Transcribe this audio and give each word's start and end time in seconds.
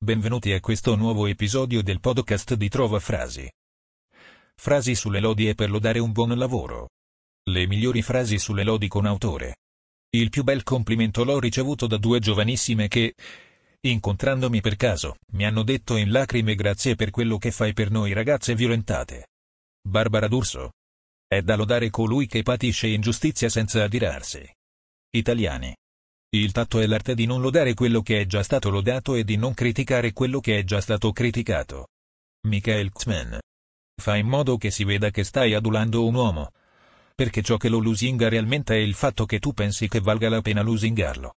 Benvenuti 0.00 0.52
a 0.52 0.60
questo 0.60 0.94
nuovo 0.94 1.26
episodio 1.26 1.82
del 1.82 1.98
podcast 1.98 2.54
di 2.54 2.68
Trova 2.68 3.00
Frasi. 3.00 3.50
Frasi 4.54 4.94
sulle 4.94 5.18
lodi 5.18 5.48
e 5.48 5.56
per 5.56 5.70
lodare 5.70 5.98
un 5.98 6.12
buon 6.12 6.38
lavoro. 6.38 6.90
Le 7.50 7.66
migliori 7.66 8.00
frasi 8.00 8.38
sulle 8.38 8.62
lodi 8.62 8.86
con 8.86 9.06
autore. 9.06 9.56
Il 10.10 10.30
più 10.30 10.44
bel 10.44 10.62
complimento 10.62 11.24
l'ho 11.24 11.40
ricevuto 11.40 11.88
da 11.88 11.96
due 11.96 12.20
giovanissime 12.20 12.86
che, 12.86 13.14
incontrandomi 13.80 14.60
per 14.60 14.76
caso, 14.76 15.16
mi 15.32 15.44
hanno 15.44 15.64
detto 15.64 15.96
in 15.96 16.12
lacrime 16.12 16.54
grazie 16.54 16.94
per 16.94 17.10
quello 17.10 17.36
che 17.36 17.50
fai 17.50 17.72
per 17.72 17.90
noi 17.90 18.12
ragazze 18.12 18.54
violentate. 18.54 19.26
Barbara 19.82 20.28
D'Urso. 20.28 20.74
È 21.26 21.42
da 21.42 21.56
lodare 21.56 21.90
colui 21.90 22.28
che 22.28 22.44
patisce 22.44 22.86
ingiustizia 22.86 23.48
senza 23.48 23.82
adirarsi. 23.82 24.48
Italiani. 25.10 25.74
Il 26.30 26.52
tatto 26.52 26.80
è 26.80 26.86
l'arte 26.86 27.14
di 27.14 27.24
non 27.24 27.40
lodare 27.40 27.72
quello 27.72 28.02
che 28.02 28.20
è 28.20 28.26
già 28.26 28.42
stato 28.42 28.68
lodato 28.68 29.14
e 29.14 29.24
di 29.24 29.36
non 29.36 29.54
criticare 29.54 30.12
quello 30.12 30.40
che 30.40 30.58
è 30.58 30.64
già 30.64 30.78
stato 30.82 31.10
criticato. 31.10 31.88
Michael 32.46 32.92
Xman. 32.92 33.38
Fa 33.98 34.14
in 34.14 34.26
modo 34.26 34.58
che 34.58 34.70
si 34.70 34.84
veda 34.84 35.10
che 35.10 35.24
stai 35.24 35.54
adulando 35.54 36.04
un 36.04 36.14
uomo. 36.14 36.50
Perché 37.14 37.40
ciò 37.40 37.56
che 37.56 37.70
lo 37.70 37.78
lusinga 37.78 38.28
realmente 38.28 38.74
è 38.74 38.78
il 38.78 38.92
fatto 38.92 39.24
che 39.24 39.38
tu 39.38 39.54
pensi 39.54 39.88
che 39.88 40.00
valga 40.00 40.28
la 40.28 40.42
pena 40.42 40.60
lusingarlo. 40.60 41.32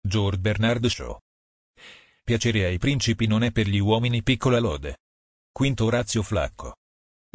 George 0.00 0.38
Bernard 0.38 0.86
Shaw. 0.86 1.18
Piacere 2.24 2.64
ai 2.64 2.78
principi 2.78 3.26
non 3.26 3.42
è 3.42 3.52
per 3.52 3.68
gli 3.68 3.78
uomini 3.78 4.22
piccola 4.22 4.58
lode. 4.58 5.00
Quinto 5.52 5.84
Orazio 5.84 6.22
Flacco. 6.22 6.76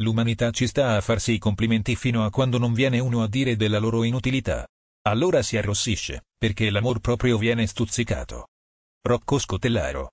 L'umanità 0.02 0.50
ci 0.50 0.66
sta 0.66 0.96
a 0.96 1.00
farsi 1.00 1.34
i 1.34 1.38
complimenti 1.38 1.94
fino 1.94 2.24
a 2.24 2.30
quando 2.30 2.58
non 2.58 2.72
viene 2.72 2.98
uno 2.98 3.22
a 3.22 3.28
dire 3.28 3.54
della 3.54 3.78
loro 3.78 4.02
inutilità. 4.02 4.66
Allora 5.06 5.40
si 5.42 5.56
arrossisce, 5.56 6.24
perché 6.36 6.68
l'amor 6.68 6.98
proprio 6.98 7.38
viene 7.38 7.66
stuzzicato. 7.66 8.48
Rocco 9.02 9.38
Scotellaro. 9.38 10.10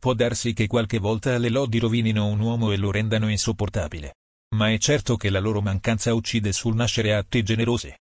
Può 0.00 0.14
darsi 0.14 0.52
che 0.52 0.68
qualche 0.68 0.98
volta 0.98 1.36
le 1.38 1.48
lodi 1.48 1.80
rovinino 1.80 2.26
un 2.26 2.38
uomo 2.38 2.70
e 2.70 2.76
lo 2.76 2.92
rendano 2.92 3.28
insopportabile. 3.28 4.14
Ma 4.54 4.70
è 4.70 4.78
certo 4.78 5.16
che 5.16 5.28
la 5.28 5.40
loro 5.40 5.60
mancanza 5.60 6.14
uccide 6.14 6.52
sul 6.52 6.76
nascere 6.76 7.14
atti 7.14 7.42
generosi. 7.42 7.92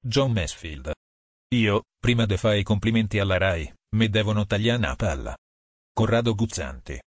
John 0.00 0.32
Mansfield. 0.32 0.90
Io, 1.54 1.82
prima 2.00 2.24
de 2.24 2.38
fare 2.38 2.58
i 2.58 2.62
complimenti 2.62 3.18
alla 3.18 3.36
RAI, 3.36 3.70
me 3.96 4.08
devono 4.08 4.46
tagliare 4.46 4.78
una 4.78 4.96
palla. 4.96 5.36
Corrado 5.92 6.34
Guzzanti. 6.34 6.98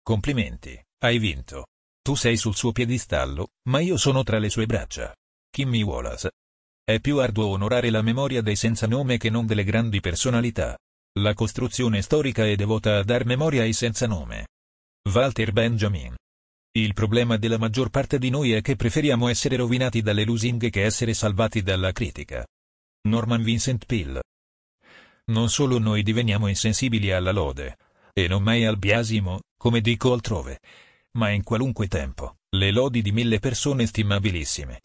Complimenti, 0.00 0.80
hai 1.02 1.18
vinto. 1.18 1.66
Tu 2.00 2.14
sei 2.14 2.36
sul 2.36 2.54
suo 2.54 2.70
piedistallo, 2.70 3.48
ma 3.68 3.80
io 3.80 3.96
sono 3.96 4.22
tra 4.22 4.38
le 4.38 4.50
sue 4.50 4.66
braccia. 4.66 5.12
Kimmy 5.50 5.82
Wallace. 5.82 6.30
È 6.90 6.98
più 6.98 7.18
arduo 7.18 7.46
onorare 7.46 7.88
la 7.88 8.02
memoria 8.02 8.42
dei 8.42 8.56
senza 8.56 8.88
nome 8.88 9.16
che 9.16 9.30
non 9.30 9.46
delle 9.46 9.62
grandi 9.62 10.00
personalità. 10.00 10.76
La 11.20 11.34
costruzione 11.34 12.02
storica 12.02 12.44
è 12.44 12.56
devota 12.56 12.98
a 12.98 13.04
dar 13.04 13.24
memoria 13.24 13.62
ai 13.62 13.72
senza 13.72 14.08
nome. 14.08 14.48
Walter 15.08 15.52
Benjamin. 15.52 16.16
Il 16.72 16.92
problema 16.92 17.36
della 17.36 17.58
maggior 17.58 17.90
parte 17.90 18.18
di 18.18 18.28
noi 18.28 18.54
è 18.54 18.60
che 18.60 18.74
preferiamo 18.74 19.28
essere 19.28 19.54
rovinati 19.54 20.02
dalle 20.02 20.24
lusinghe 20.24 20.68
che 20.68 20.82
essere 20.82 21.14
salvati 21.14 21.62
dalla 21.62 21.92
critica. 21.92 22.44
Norman 23.02 23.44
Vincent 23.44 23.86
Peale. 23.86 24.22
Non 25.26 25.48
solo 25.48 25.78
noi 25.78 26.02
diveniamo 26.02 26.48
insensibili 26.48 27.12
alla 27.12 27.30
lode, 27.30 27.76
e 28.12 28.26
non 28.26 28.42
mai 28.42 28.64
al 28.64 28.78
biasimo, 28.78 29.42
come 29.56 29.80
dico 29.80 30.12
altrove, 30.12 30.58
ma 31.12 31.30
in 31.30 31.44
qualunque 31.44 31.86
tempo, 31.86 32.38
le 32.56 32.72
lodi 32.72 33.00
di 33.00 33.12
mille 33.12 33.38
persone 33.38 33.86
stimabilissime, 33.86 34.80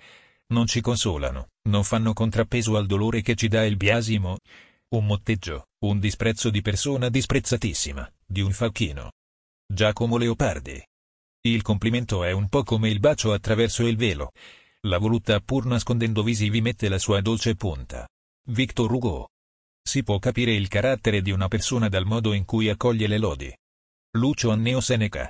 non 0.48 0.68
ci 0.68 0.82
consolano, 0.82 1.50
non 1.70 1.84
fanno 1.84 2.14
contrappeso 2.14 2.78
al 2.78 2.86
dolore 2.86 3.22
che 3.22 3.36
ci 3.36 3.48
dà 3.48 3.66
il 3.66 3.78
biasimo, 3.78 4.38
un 4.90 5.06
motteggio, 5.06 5.68
un 5.86 6.00
disprezzo 6.00 6.50
di 6.50 6.62
persona 6.62 7.10
disprezzatissima, 7.10 8.12
di 8.26 8.42
un 8.42 8.52
facchino. 8.52 9.12
Giacomo 9.68 10.18
Leopardi. 10.18 10.84
Il 11.42 11.62
complimento 11.64 12.24
è 12.24 12.32
un 12.32 12.48
po' 12.50 12.64
come 12.64 12.90
il 12.90 13.00
bacio 13.00 13.34
attraverso 13.34 13.86
il 13.88 13.98
velo. 13.98 14.32
La 14.82 15.00
voluta 15.00 15.40
pur 15.40 15.66
nascondendo 15.66 16.22
visi 16.22 16.50
vi 16.50 16.62
mette 16.62 16.90
la 16.90 17.00
sua 17.00 17.22
dolce 17.22 17.56
punta. 17.56 18.08
Victor 18.50 18.92
Hugo. 18.92 19.30
Si 19.82 20.04
può 20.04 20.20
capire 20.20 20.54
il 20.54 20.68
carattere 20.68 21.22
di 21.22 21.32
una 21.32 21.48
persona 21.48 21.90
dal 21.90 22.06
modo 22.06 22.34
in 22.34 22.46
cui 22.46 22.70
accoglie 22.70 23.08
le 23.08 23.18
lodi. 23.18 23.56
Lucio 24.18 24.52
Anneo 24.52 24.82
Seneca. 24.82 25.30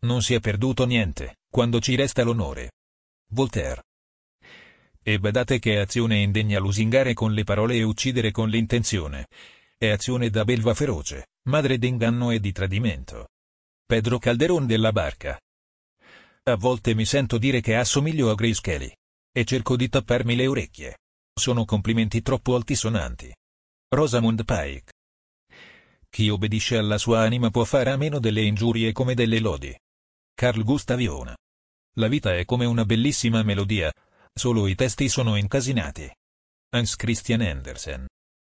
Non 0.00 0.22
si 0.22 0.34
è 0.34 0.40
perduto 0.40 0.84
niente, 0.86 1.36
quando 1.50 1.80
ci 1.80 1.94
resta 1.94 2.22
l'onore. 2.22 2.72
Voltaire. 3.32 3.82
E 5.08 5.18
badate 5.18 5.58
che 5.58 5.76
è 5.76 5.78
azione 5.78 6.18
indegna 6.18 6.58
lusingare 6.58 7.14
con 7.14 7.32
le 7.32 7.42
parole 7.42 7.76
e 7.76 7.82
uccidere 7.82 8.30
con 8.30 8.50
l'intenzione. 8.50 9.28
È 9.78 9.88
azione 9.88 10.28
da 10.28 10.44
belva 10.44 10.74
feroce, 10.74 11.28
madre 11.48 11.78
d'inganno 11.78 12.30
e 12.30 12.40
di 12.40 12.52
tradimento. 12.52 13.28
Pedro 13.86 14.18
Calderon 14.18 14.66
della 14.66 14.92
Barca. 14.92 15.40
A 16.42 16.56
volte 16.56 16.94
mi 16.94 17.06
sento 17.06 17.38
dire 17.38 17.62
che 17.62 17.74
assomiglio 17.76 18.28
a 18.28 18.34
Grace 18.34 18.60
Kelly. 18.60 18.92
E 19.32 19.44
cerco 19.46 19.76
di 19.76 19.88
tapparmi 19.88 20.36
le 20.36 20.46
orecchie. 20.46 20.98
Sono 21.32 21.64
complimenti 21.64 22.20
troppo 22.20 22.54
altisonanti. 22.54 23.34
Rosamund 23.88 24.44
Pike. 24.44 24.92
Chi 26.10 26.28
obbedisce 26.28 26.76
alla 26.76 26.98
sua 26.98 27.20
anima 27.20 27.48
può 27.48 27.64
fare 27.64 27.92
a 27.92 27.96
meno 27.96 28.18
delle 28.18 28.42
ingiurie 28.42 28.92
come 28.92 29.14
delle 29.14 29.38
lodi. 29.38 29.74
Carl 30.34 30.62
Gustav 30.62 30.98
Jung. 30.98 31.34
La 31.94 32.08
vita 32.08 32.36
è 32.36 32.44
come 32.44 32.66
una 32.66 32.84
bellissima 32.84 33.42
melodia, 33.42 33.90
solo 34.38 34.66
i 34.66 34.74
testi 34.74 35.10
sono 35.10 35.36
incasinati. 35.36 36.10
Hans 36.70 36.96
Christian 36.96 37.42
Andersen. 37.42 38.06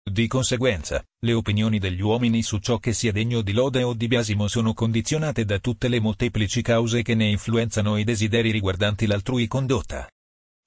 Di 0.04 0.28
conseguenza, 0.28 1.04
le 1.24 1.34
opinioni 1.34 1.80
degli 1.80 2.02
uomini 2.02 2.42
su 2.42 2.58
ciò 2.58 2.78
che 2.78 2.94
sia 2.94 3.12
degno 3.12 3.42
di 3.42 3.54
lode 3.54 3.84
o 3.84 3.94
di 3.94 4.08
biasimo 4.08 4.48
sono 4.48 4.74
condizionate 4.74 5.46
da 5.46 5.60
tutte 5.60 5.88
le 5.88 6.00
molteplici 6.00 6.62
cause 6.62 7.02
che 7.02 7.16
ne 7.16 7.28
influenzano 7.28 7.98
i 7.98 8.04
desideri 8.04 8.52
riguardanti 8.52 9.06
l'altrui 9.06 9.48
condotta. 9.48 10.10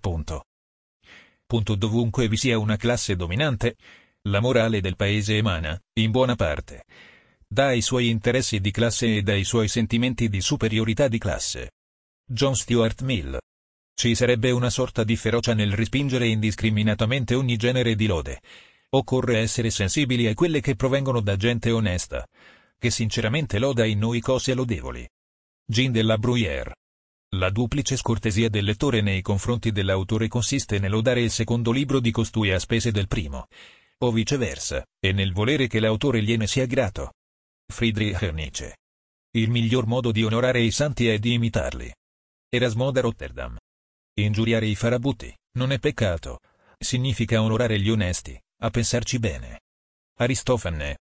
Punto. 0.00 0.44
Punto 1.46 1.74
dovunque 1.74 2.28
vi 2.28 2.36
sia 2.36 2.58
una 2.58 2.76
classe 2.76 3.14
dominante, 3.14 3.76
la 4.22 4.40
morale 4.40 4.80
del 4.80 4.96
paese 4.96 5.36
emana, 5.36 5.78
in 5.94 6.10
buona 6.10 6.36
parte, 6.36 6.84
dai 7.46 7.82
suoi 7.82 8.08
interessi 8.08 8.60
di 8.60 8.70
classe 8.70 9.16
e 9.16 9.22
dai 9.22 9.44
suoi 9.44 9.68
sentimenti 9.68 10.28
di 10.28 10.40
superiorità 10.40 11.08
di 11.08 11.18
classe. 11.18 11.72
John 12.24 12.54
Stuart 12.54 13.02
Mill 13.02 13.38
ci 14.02 14.16
sarebbe 14.16 14.50
una 14.50 14.68
sorta 14.68 15.04
di 15.04 15.14
ferocia 15.14 15.54
nel 15.54 15.74
respingere 15.74 16.26
indiscriminatamente 16.26 17.36
ogni 17.36 17.56
genere 17.56 17.94
di 17.94 18.06
lode. 18.06 18.40
Occorre 18.90 19.38
essere 19.38 19.70
sensibili 19.70 20.26
a 20.26 20.34
quelle 20.34 20.60
che 20.60 20.74
provengono 20.74 21.20
da 21.20 21.36
gente 21.36 21.70
onesta, 21.70 22.26
che 22.80 22.90
sinceramente 22.90 23.60
loda 23.60 23.84
in 23.84 24.00
noi 24.00 24.18
cose 24.18 24.54
lodevoli. 24.54 25.08
Jean 25.64 25.92
de 25.92 26.02
la 26.02 26.18
Bruyère. 26.18 26.74
La 27.36 27.50
duplice 27.50 27.96
scortesia 27.96 28.48
del 28.48 28.64
lettore 28.64 29.02
nei 29.02 29.22
confronti 29.22 29.70
dell'autore 29.70 30.26
consiste 30.26 30.80
nel 30.80 30.90
lodare 30.90 31.22
il 31.22 31.30
secondo 31.30 31.70
libro 31.70 32.00
di 32.00 32.10
costui 32.10 32.50
a 32.50 32.58
spese 32.58 32.90
del 32.90 33.06
primo, 33.06 33.46
o 33.98 34.10
viceversa, 34.10 34.84
e 34.98 35.12
nel 35.12 35.32
volere 35.32 35.68
che 35.68 35.78
l'autore 35.78 36.24
gliene 36.24 36.48
sia 36.48 36.66
grato. 36.66 37.12
Friedrich 37.72 38.20
Nietzsche. 38.32 38.78
Il 39.36 39.48
miglior 39.50 39.86
modo 39.86 40.10
di 40.10 40.24
onorare 40.24 40.60
i 40.60 40.72
santi 40.72 41.06
è 41.06 41.20
di 41.20 41.34
imitarli. 41.34 41.94
Erasmo 42.48 42.90
da 42.90 43.00
Rotterdam. 43.00 43.56
Ingiuriare 44.14 44.66
i 44.66 44.74
farabutti, 44.74 45.34
non 45.52 45.72
è 45.72 45.78
peccato. 45.78 46.40
Significa 46.78 47.40
onorare 47.40 47.80
gli 47.80 47.88
onesti, 47.88 48.38
a 48.60 48.68
pensarci 48.68 49.18
bene. 49.18 49.60
Aristofane. 50.18 50.98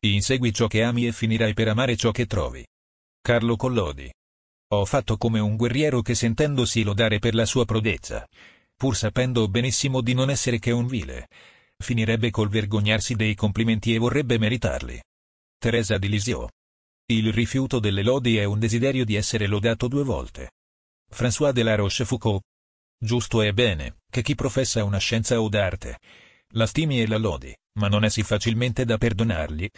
Insegui 0.00 0.52
ciò 0.52 0.66
che 0.66 0.82
ami 0.82 1.06
e 1.06 1.12
finirai 1.12 1.54
per 1.54 1.68
amare 1.68 1.96
ciò 1.96 2.10
che 2.10 2.26
trovi. 2.26 2.66
Carlo 3.22 3.56
Collodi. 3.56 4.12
Ho 4.74 4.84
fatto 4.84 5.16
come 5.16 5.38
un 5.38 5.56
guerriero 5.56 6.02
che 6.02 6.14
sentendosi 6.14 6.82
lodare 6.82 7.18
per 7.18 7.34
la 7.34 7.46
sua 7.46 7.64
prodezza, 7.64 8.26
pur 8.76 8.94
sapendo 8.94 9.48
benissimo 9.48 10.02
di 10.02 10.12
non 10.12 10.28
essere 10.28 10.58
che 10.58 10.70
un 10.70 10.86
vile, 10.86 11.28
finirebbe 11.78 12.30
col 12.30 12.48
vergognarsi 12.48 13.14
dei 13.14 13.34
complimenti 13.34 13.94
e 13.94 13.98
vorrebbe 13.98 14.38
meritarli. 14.38 15.00
Teresa 15.56 15.96
di 15.96 16.08
Lisieux. 16.08 16.48
Il 17.06 17.32
rifiuto 17.32 17.78
delle 17.78 18.02
lodi 18.02 18.36
è 18.36 18.44
un 18.44 18.58
desiderio 18.58 19.04
di 19.04 19.14
essere 19.14 19.46
lodato 19.46 19.88
due 19.88 20.02
volte. 20.02 20.50
François 21.12 21.52
de 21.52 21.62
la 21.62 21.74
Rochefoucauld. 21.74 22.40
Giusto 22.98 23.42
e 23.42 23.52
bene, 23.52 23.96
che 24.10 24.22
chi 24.22 24.34
professa 24.34 24.82
una 24.82 24.98
scienza 24.98 25.40
o 25.40 25.48
d'arte, 25.48 25.98
la 26.54 26.66
stimi 26.66 27.00
e 27.00 27.06
la 27.06 27.18
lodi, 27.18 27.54
ma 27.78 27.88
non 27.88 28.04
è 28.04 28.08
sì 28.08 28.22
facilmente 28.22 28.84
da 28.84 28.96
perdonargli. 28.96 29.68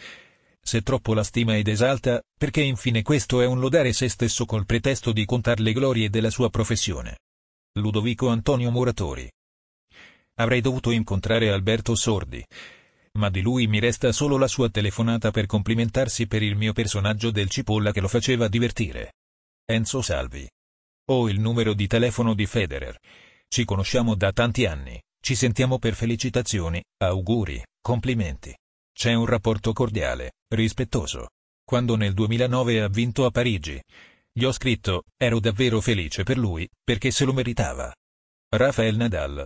Se 0.61 0.81
troppo 0.81 1.13
la 1.13 1.23
stima 1.23 1.57
ed 1.57 1.67
esalta, 1.67 2.21
perché 2.37 2.61
infine 2.61 3.01
questo 3.01 3.41
è 3.41 3.45
un 3.45 3.59
lodare 3.59 3.91
se 3.93 4.07
stesso 4.07 4.45
col 4.45 4.65
pretesto 4.65 5.11
di 5.11 5.25
contar 5.25 5.59
le 5.59 5.73
glorie 5.73 6.09
della 6.09 6.29
sua 6.29 6.49
professione. 6.49 7.19
Ludovico 7.73 8.29
Antonio 8.29 8.71
Muratori. 8.71 9.29
Avrei 10.35 10.61
dovuto 10.61 10.91
incontrare 10.91 11.51
Alberto 11.51 11.95
Sordi, 11.95 12.43
ma 13.17 13.29
di 13.29 13.41
lui 13.41 13.67
mi 13.67 13.79
resta 13.79 14.11
solo 14.11 14.37
la 14.37 14.47
sua 14.47 14.69
telefonata 14.69 15.31
per 15.31 15.45
complimentarsi 15.45 16.27
per 16.27 16.41
il 16.41 16.55
mio 16.55 16.71
personaggio 16.73 17.31
del 17.31 17.49
cipolla 17.49 17.91
che 17.91 18.01
lo 18.01 18.07
faceva 18.07 18.47
divertire. 18.47 19.13
Enzo 19.65 20.01
Salvi. 20.01 20.47
Ho 21.09 21.29
il 21.29 21.39
numero 21.39 21.75
di 21.75 21.85
telefono 21.85 22.33
di 22.33 22.47
Federer. 22.47 22.97
Ci 23.47 23.63
conosciamo 23.63 24.15
da 24.15 24.31
tanti 24.31 24.65
anni, 24.65 24.99
ci 25.21 25.35
sentiamo 25.35 25.77
per 25.77 25.93
felicitazioni, 25.93 26.83
auguri, 26.97 27.63
complimenti. 27.79 28.57
C'è 28.91 29.13
un 29.13 29.27
rapporto 29.27 29.71
cordiale, 29.71 30.31
rispettoso. 30.47 31.29
Quando 31.63 31.95
nel 31.95 32.15
2009 32.15 32.81
ha 32.81 32.87
vinto 32.87 33.25
a 33.25 33.29
Parigi, 33.29 33.79
gli 34.31 34.45
ho 34.45 34.51
scritto, 34.51 35.03
ero 35.15 35.39
davvero 35.39 35.79
felice 35.79 36.23
per 36.23 36.39
lui, 36.39 36.67
perché 36.83 37.11
se 37.11 37.23
lo 37.23 37.33
meritava. 37.33 37.93
Rafael 38.49 38.95
Nadal. 38.95 39.45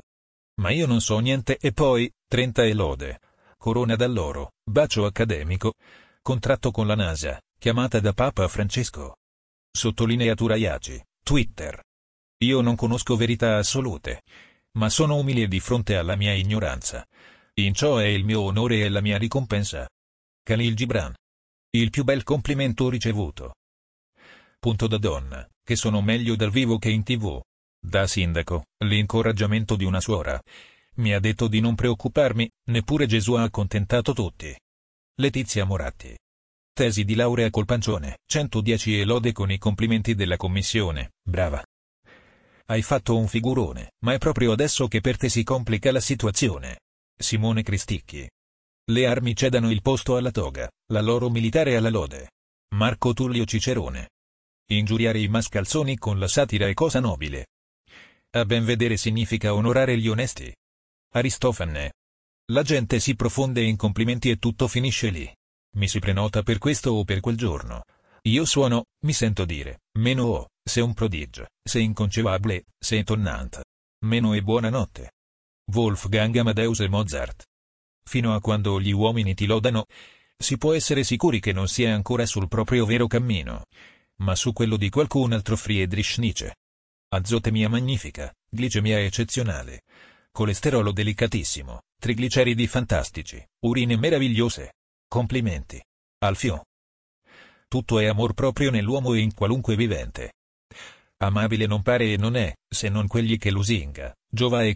Ma 0.61 0.69
io 0.71 0.87
non 0.87 1.01
so 1.01 1.19
niente 1.19 1.57
e 1.57 1.73
poi, 1.73 2.09
30 2.25 2.63
e 2.63 2.73
lode. 2.73 3.19
Corona 3.57 3.97
d'alloro, 3.97 4.51
bacio 4.63 5.05
accademico. 5.05 5.73
Contratto 6.21 6.71
con 6.71 6.87
la 6.87 6.95
NASA, 6.95 7.37
chiamata 7.59 7.99
da 7.99 8.13
Papa 8.13 8.47
Francesco. 8.47 9.17
Sottolineatura 9.71 10.55
Iaci, 10.55 11.01
Twitter. 11.29 11.79
Io 12.43 12.61
non 12.61 12.75
conosco 12.75 13.15
verità 13.15 13.57
assolute, 13.57 14.23
ma 14.79 14.89
sono 14.89 15.15
umile 15.15 15.47
di 15.47 15.59
fronte 15.59 15.95
alla 15.95 16.15
mia 16.15 16.33
ignoranza. 16.33 17.05
In 17.59 17.75
ciò 17.75 17.97
è 17.97 18.05
il 18.05 18.23
mio 18.23 18.41
onore 18.41 18.79
e 18.79 18.89
la 18.89 18.99
mia 18.99 19.15
ricompensa. 19.19 19.87
Khalil 20.41 20.75
Gibran. 20.75 21.13
Il 21.69 21.91
più 21.91 22.03
bel 22.03 22.23
complimento 22.23 22.89
ricevuto. 22.89 23.57
Punto 24.57 24.87
da 24.87 24.97
donna, 24.97 25.47
che 25.63 25.75
sono 25.75 26.01
meglio 26.01 26.35
dal 26.35 26.49
vivo 26.49 26.79
che 26.79 26.89
in 26.89 27.03
tv. 27.03 27.39
Da 27.79 28.07
sindaco, 28.07 28.65
l'incoraggiamento 28.83 29.75
di 29.75 29.85
una 29.85 30.01
suora. 30.01 30.41
Mi 30.95 31.13
ha 31.13 31.19
detto 31.19 31.47
di 31.47 31.59
non 31.59 31.75
preoccuparmi, 31.75 32.49
neppure 32.71 33.05
Gesù 33.05 33.33
ha 33.33 33.43
accontentato 33.43 34.13
tutti. 34.13 34.51
Letizia 35.17 35.63
Moratti. 35.63 36.17
Tesi 36.79 37.03
di 37.03 37.13
laurea 37.13 37.49
col 37.49 37.65
pancione, 37.65 38.19
110 38.25 39.01
e 39.01 39.03
lode 39.03 39.33
con 39.33 39.51
i 39.51 39.57
complimenti 39.57 40.15
della 40.15 40.37
commissione, 40.37 41.11
brava. 41.21 41.61
Hai 42.67 42.81
fatto 42.83 43.17
un 43.17 43.27
figurone, 43.27 43.91
ma 44.05 44.13
è 44.13 44.17
proprio 44.17 44.53
adesso 44.53 44.87
che 44.87 45.01
per 45.01 45.17
te 45.17 45.27
si 45.27 45.43
complica 45.43 45.91
la 45.91 45.99
situazione. 45.99 46.79
Simone 47.19 47.63
Cristicchi. 47.63 48.29
Le 48.91 49.05
armi 49.05 49.35
cedano 49.35 49.69
il 49.71 49.81
posto 49.81 50.15
alla 50.15 50.31
toga, 50.31 50.71
la 50.93 51.01
loro 51.01 51.29
militare 51.29 51.75
alla 51.75 51.89
lode. 51.89 52.29
Marco 52.75 53.11
Tullio 53.11 53.43
Cicerone. 53.43 54.11
Ingiuriare 54.71 55.19
i 55.19 55.27
mascalzoni 55.27 55.97
con 55.97 56.17
la 56.17 56.29
satira 56.29 56.69
è 56.69 56.73
cosa 56.73 57.01
nobile. 57.01 57.47
A 58.37 58.45
ben 58.45 58.63
vedere 58.63 58.95
significa 58.95 59.53
onorare 59.53 59.97
gli 59.97 60.07
onesti. 60.07 60.49
Aristofane. 61.11 61.91
La 62.53 62.63
gente 62.63 63.01
si 63.01 63.17
profonde 63.17 63.63
in 63.63 63.75
complimenti 63.75 64.29
e 64.29 64.37
tutto 64.37 64.69
finisce 64.69 65.09
lì. 65.09 65.29
Mi 65.75 65.87
si 65.87 65.99
prenota 65.99 66.41
per 66.41 66.57
questo 66.57 66.91
o 66.91 67.03
per 67.03 67.19
quel 67.19 67.37
giorno. 67.37 67.83
Io 68.23 68.45
suono, 68.45 68.85
mi 69.05 69.13
sento 69.13 69.45
dire, 69.45 69.81
meno 69.97 70.23
o, 70.25 70.47
se 70.63 70.81
un 70.81 70.93
prodigio, 70.93 71.47
se 71.63 71.79
inconcevabile, 71.79 72.65
se 72.77 73.03
tonnante. 73.03 73.63
Meno 74.05 74.33
e 74.33 74.41
buonanotte. 74.41 75.11
Wolfgang 75.73 76.35
Amadeus 76.35 76.79
e 76.79 76.87
Mozart. 76.87 77.45
Fino 78.03 78.33
a 78.33 78.41
quando 78.41 78.79
gli 78.81 78.91
uomini 78.91 79.35
ti 79.35 79.45
lodano, 79.45 79.85
si 80.35 80.57
può 80.57 80.73
essere 80.73 81.03
sicuri 81.03 81.39
che 81.39 81.53
non 81.53 81.67
si 81.67 81.83
è 81.83 81.89
ancora 81.89 82.25
sul 82.25 82.47
proprio 82.47 82.85
vero 82.85 83.07
cammino, 83.07 83.65
ma 84.17 84.35
su 84.35 84.53
quello 84.53 84.77
di 84.77 84.89
qualcun 84.89 85.33
altro 85.33 85.55
Friedrich 85.55 86.17
Nietzsche. 86.17 86.55
Azotemia 87.09 87.69
magnifica, 87.69 88.33
glicemia 88.49 88.99
eccezionale, 88.99 89.83
colesterolo 90.31 90.91
delicatissimo, 90.91 91.81
trigliceridi 91.99 92.67
fantastici, 92.67 93.43
urine 93.65 93.97
meravigliose. 93.97 94.73
Complimenti. 95.09 95.83
Alfio. 96.19 96.65
Tutto 97.67 97.97
è 97.97 98.05
amor 98.05 98.35
proprio 98.35 98.69
nell'uomo 98.69 99.15
e 99.15 99.21
in 99.21 99.33
qualunque 99.33 99.75
vivente. 99.75 100.33
Amabile 101.17 101.65
non 101.65 101.81
pare 101.81 102.13
e 102.13 102.17
non 102.17 102.35
è, 102.35 102.53
se 102.69 102.89
non 102.89 103.07
quegli 103.07 103.39
che 103.39 103.49
lusinga, 103.49 104.15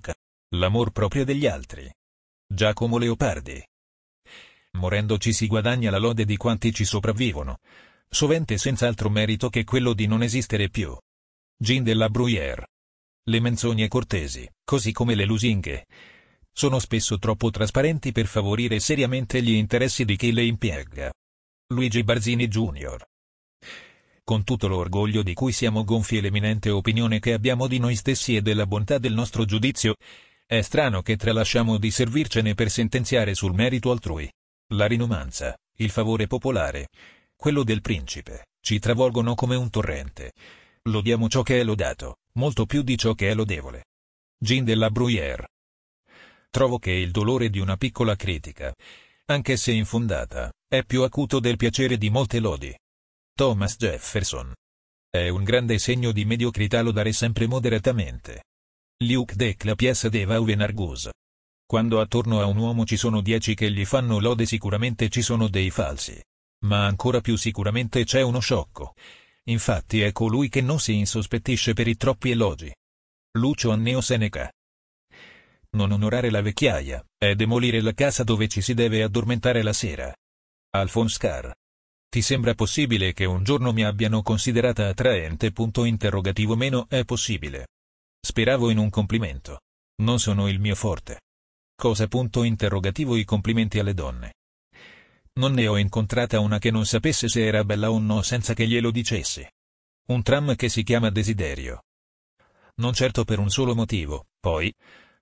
ca. 0.02 0.16
L'amor 0.56 0.90
proprio 0.90 1.24
degli 1.24 1.46
altri. 1.46 1.88
Giacomo 2.48 2.98
Leopardi. 2.98 3.64
Morendo 4.72 5.20
ci 5.20 5.34
si 5.34 5.46
guadagna 5.46 5.92
la 5.92 6.00
lode 6.00 6.26
di 6.26 6.36
quanti 6.36 6.74
ci 6.74 6.84
sopravvivono, 6.84 7.60
sovente 8.10 8.58
senza 8.58 8.88
altro 8.88 9.12
merito 9.12 9.50
che 9.50 9.64
quello 9.64 9.94
di 9.94 10.08
non 10.08 10.24
esistere 10.24 10.68
più. 10.68 10.98
Jean 11.56 11.84
della 11.84 12.10
Bruyère. 12.10 12.70
Le 13.26 13.40
menzogne 13.40 13.88
cortesi, 13.88 14.50
così 14.64 14.92
come 14.94 15.14
le 15.14 15.26
lusinghe, 15.26 15.86
sono 16.54 16.80
spesso 16.80 17.18
troppo 17.18 17.50
trasparenti 17.50 18.12
per 18.12 18.28
favorire 18.28 18.80
seriamente 18.80 19.42
gli 19.42 19.54
interessi 19.54 20.06
di 20.06 20.16
chi 20.16 20.32
le 20.32 20.44
impiega. 20.44 21.12
Luigi 21.74 22.04
Barzini 22.04 22.48
Jr. 22.48 23.04
Con 24.24 24.44
tutto 24.44 24.68
l'orgoglio 24.68 25.24
di 25.24 25.34
cui 25.34 25.52
siamo 25.52 25.84
gonfi 25.84 26.18
e 26.18 26.22
l'eminente 26.22 26.70
opinione 26.70 27.20
che 27.20 27.34
abbiamo 27.34 27.68
di 27.68 27.80
noi 27.80 27.96
stessi 27.96 28.36
e 28.36 28.42
della 28.42 28.66
bontà 28.66 29.00
del 29.00 29.14
nostro 29.14 29.44
giudizio, 29.44 29.96
è 30.46 30.62
strano 30.62 31.02
che 31.02 31.18
tralasciamo 31.18 31.78
di 31.78 31.92
servircene 31.92 32.54
per 32.54 32.70
sentenziare 32.70 33.34
sul 33.34 33.54
merito 33.54 33.92
altrui. 33.92 34.32
La 34.74 34.86
rinomanza, 34.86 35.58
il 35.78 35.90
favore 35.90 36.28
popolare, 36.28 36.88
quello 37.36 37.64
del 37.64 37.82
principe, 37.82 38.46
ci 38.62 38.80
travolgono 38.80 39.36
come 39.36 39.56
un 39.56 39.70
torrente. 39.70 40.32
Lodiamo 40.84 41.28
ciò 41.28 41.42
che 41.42 41.60
è 41.60 41.64
lodato, 41.64 42.18
molto 42.34 42.66
più 42.66 42.84
di 42.84 42.98
ciò 42.98 43.14
che 43.14 43.30
è 43.30 43.34
lodevole. 43.34 43.86
Jean 44.38 44.64
della 44.64 44.90
Bruyère. 44.90 45.46
Trovo 46.54 46.78
che 46.78 46.92
il 46.92 47.10
dolore 47.10 47.50
di 47.50 47.58
una 47.58 47.78
piccola 47.78 48.16
critica, 48.16 48.72
anche 49.26 49.58
se 49.58 49.72
infondata, 49.72 50.54
è 50.68 50.84
più 50.84 51.02
acuto 51.02 51.40
del 51.40 51.58
piacere 51.58 51.98
di 51.98 52.12
molte 52.12 52.40
lodi. 52.40 52.72
Thomas 53.34 53.76
Jefferson. 53.76 54.54
È 55.10 55.30
un 55.30 55.44
grande 55.44 55.80
segno 55.80 56.12
di 56.12 56.26
mediocrità 56.26 56.84
lodare 56.84 57.12
sempre 57.12 57.48
moderatamente. 57.48 58.44
Luc 59.04 59.34
Dec 59.34 59.64
la 59.64 59.74
pièce 59.74 60.12
de 60.12 60.26
Vauven 60.26 60.62
Argus. 60.62 61.10
Quando 61.66 62.00
attorno 62.00 62.40
a 62.40 62.46
un 62.46 62.58
uomo 62.58 62.86
ci 62.86 62.98
sono 62.98 63.22
dieci 63.22 63.56
che 63.56 63.72
gli 63.72 63.84
fanno 63.84 64.20
lode 64.20 64.46
sicuramente 64.46 65.10
ci 65.10 65.24
sono 65.24 65.48
dei 65.48 65.72
falsi. 65.72 66.22
Ma 66.66 66.86
ancora 66.86 67.20
più 67.20 67.36
sicuramente 67.36 68.04
c'è 68.04 68.22
uno 68.22 68.40
sciocco. 68.40 68.94
Infatti 69.46 70.02
è 70.02 70.12
colui 70.12 70.50
che 70.50 70.62
non 70.62 70.80
si 70.80 70.94
insospettisce 70.98 71.74
per 71.74 71.88
i 71.88 71.98
troppi 71.98 72.30
elogi. 72.30 72.72
Lucio 73.40 73.72
Anneo 73.72 74.02
Seneca. 74.02 74.52
Non 75.76 75.92
onorare 75.92 76.30
la 76.30 76.42
vecchiaia, 76.42 77.04
è 77.18 77.34
demolire 77.34 77.82
la 77.82 77.94
casa 77.94 78.24
dove 78.24 78.48
ci 78.48 78.62
si 78.62 78.74
deve 78.74 79.02
addormentare 79.02 79.64
la 79.64 79.74
sera. 79.74 80.14
Alphonse 80.76 81.18
Carr. 81.18 81.52
Ti 82.10 82.22
sembra 82.22 82.54
possibile 82.54 83.12
che 83.14 83.26
un 83.26 83.44
giorno 83.44 83.74
mi 83.74 83.84
abbiano 83.84 84.22
considerata 84.22 84.88
attraente? 84.88 85.52
Punto 85.52 85.84
interrogativo 85.84 86.56
meno 86.56 86.86
è 86.88 87.04
possibile. 87.06 87.70
Speravo 88.20 88.70
in 88.70 88.78
un 88.78 88.92
complimento. 88.92 89.62
Non 90.04 90.20
sono 90.20 90.48
il 90.48 90.60
mio 90.60 90.76
forte. 90.76 91.22
Cosa 91.76 92.08
punto 92.08 92.44
interrogativo 92.44 93.16
i 93.16 93.24
complimenti 93.24 93.80
alle 93.80 93.96
donne. 93.96 94.34
Non 95.40 95.54
ne 95.54 95.68
ho 95.68 95.78
incontrata 95.78 96.40
una 96.40 96.60
che 96.60 96.70
non 96.70 96.86
sapesse 96.86 97.28
se 97.28 97.44
era 97.44 97.64
bella 97.64 97.90
o 97.90 97.98
no 97.98 98.22
senza 98.22 98.54
che 98.54 98.68
glielo 98.68 98.92
dicessi. 98.92 99.44
Un 100.10 100.22
tram 100.22 100.56
che 100.56 100.70
si 100.70 100.84
chiama 100.84 101.10
desiderio. 101.10 101.82
Non 102.76 102.94
certo 102.94 103.24
per 103.24 103.40
un 103.40 103.50
solo 103.50 103.74
motivo, 103.74 104.28
poi, 104.40 104.72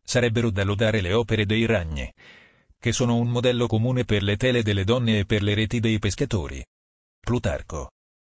sarebbero 0.03 0.49
da 0.49 0.63
lodare 0.63 1.01
le 1.01 1.13
opere 1.13 1.45
dei 1.45 1.65
ragni, 1.65 2.11
che 2.77 2.91
sono 2.91 3.15
un 3.15 3.29
modello 3.29 3.67
comune 3.67 4.05
per 4.05 4.23
le 4.23 4.37
tele 4.37 4.63
delle 4.63 4.83
donne 4.83 5.19
e 5.19 5.25
per 5.25 5.43
le 5.43 5.53
reti 5.53 5.79
dei 5.79 5.99
pescatori. 5.99 6.63
Plutarco. 7.19 7.91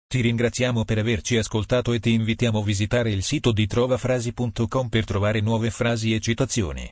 Ti 0.08 0.22
ringraziamo 0.22 0.84
per 0.84 1.00
averci 1.00 1.38
ascoltato 1.38 1.94
e 1.94 2.00
ti 2.00 2.12
invitiamo 2.12 2.60
a 2.60 2.64
visitare 2.64 3.12
il 3.12 3.24
sito 3.24 3.52
di 3.52 3.66
trovafrasi.com 3.66 4.90
per 4.90 5.06
trovare 5.06 5.40
nuove 5.42 5.72
frasi 5.72 6.14
e 6.14 6.20
citazioni. 6.20 6.88